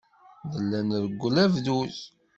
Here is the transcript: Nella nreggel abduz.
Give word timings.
Nella 0.53 0.79
nreggel 0.81 1.35
abduz. 1.43 1.95